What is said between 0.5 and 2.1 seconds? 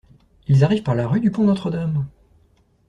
arrivent par la rue du Pont-Notre-Dame!